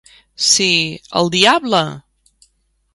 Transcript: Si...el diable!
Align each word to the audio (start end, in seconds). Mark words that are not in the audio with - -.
Si...el 0.51 1.29
diable! 1.37 1.85